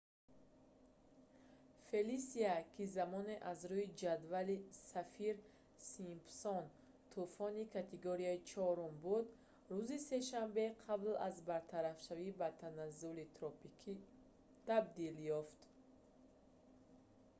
фелисия 1.89 2.55
ки 2.73 2.83
замоне 2.95 3.35
аз 3.51 3.59
рӯи 3.71 3.93
ҷадвали 4.01 4.57
саффир-симпсон 4.91 6.63
тӯфони 7.11 7.71
категорияи 7.75 8.45
4-уми 8.51 8.97
буд 9.03 9.25
рӯзи 9.75 9.97
сешанбе 10.09 10.65
қабл 10.85 11.13
аз 11.27 11.35
бартарафшавӣ 11.47 12.27
ба 12.39 12.47
таназзули 12.61 13.25
тропикӣ 13.35 13.95
табдил 14.67 15.15
ёфт 15.39 15.59